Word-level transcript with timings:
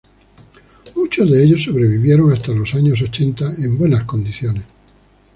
Muchos 0.95 1.29
de 1.29 1.43
ellos 1.43 1.61
sobrevivieron 1.63 2.33
hasta 2.33 2.53
los 2.53 2.73
años 2.73 3.03
ochenta, 3.03 3.53
en 3.59 3.77
buenas 3.77 4.03
condiciones. 4.05 4.63